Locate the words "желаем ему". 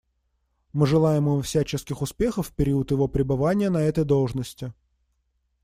0.87-1.41